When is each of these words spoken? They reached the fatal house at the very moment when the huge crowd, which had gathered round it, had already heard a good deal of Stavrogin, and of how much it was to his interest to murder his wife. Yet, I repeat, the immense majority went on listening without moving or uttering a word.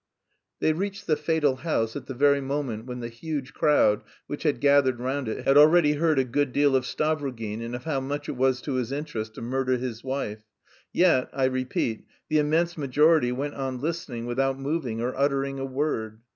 They 0.59 0.73
reached 0.73 1.05
the 1.05 1.15
fatal 1.15 1.57
house 1.57 1.95
at 1.95 2.07
the 2.07 2.15
very 2.15 2.41
moment 2.41 2.87
when 2.87 3.01
the 3.01 3.07
huge 3.07 3.53
crowd, 3.53 4.01
which 4.25 4.41
had 4.41 4.59
gathered 4.59 4.99
round 4.99 5.27
it, 5.27 5.45
had 5.45 5.57
already 5.59 5.93
heard 5.93 6.17
a 6.17 6.23
good 6.23 6.51
deal 6.51 6.75
of 6.75 6.85
Stavrogin, 6.87 7.61
and 7.61 7.75
of 7.75 7.83
how 7.83 7.99
much 7.99 8.27
it 8.27 8.31
was 8.35 8.63
to 8.63 8.73
his 8.73 8.91
interest 8.91 9.35
to 9.35 9.43
murder 9.43 9.77
his 9.77 10.03
wife. 10.03 10.41
Yet, 10.91 11.29
I 11.33 11.43
repeat, 11.45 12.07
the 12.29 12.39
immense 12.39 12.79
majority 12.79 13.31
went 13.31 13.53
on 13.53 13.79
listening 13.79 14.25
without 14.25 14.57
moving 14.59 15.01
or 15.01 15.15
uttering 15.15 15.59
a 15.59 15.65
word. 15.65 16.21